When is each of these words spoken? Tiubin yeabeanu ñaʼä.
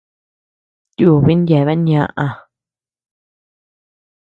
Tiubin 0.95 1.41
yeabeanu 1.49 1.83
ñaʼä. 1.87 2.25